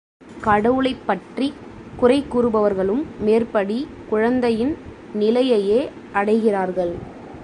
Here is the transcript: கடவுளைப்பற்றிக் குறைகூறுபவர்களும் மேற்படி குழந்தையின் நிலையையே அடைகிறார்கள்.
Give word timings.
கடவுளைப்பற்றிக் 0.41 1.59
குறைகூறுபவர்களும் 2.01 3.03
மேற்படி 3.19 3.87
குழந்தையின் 4.09 4.73
நிலையையே 5.13 5.89
அடைகிறார்கள். 6.13 6.93